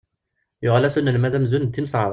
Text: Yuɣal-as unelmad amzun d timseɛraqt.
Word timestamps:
Yuɣal-as 0.63 0.95
unelmad 0.99 1.33
amzun 1.37 1.65
d 1.65 1.71
timseɛraqt. 1.71 2.09